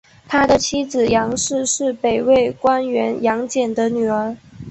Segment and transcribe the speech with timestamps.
[0.27, 4.35] 他的妻子杨氏是北魏官员杨俭的女儿。